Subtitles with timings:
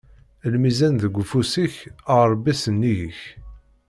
[0.53, 1.75] Lmizan deg ufus-ik,
[2.31, 3.19] Ṛebbi sennig-k.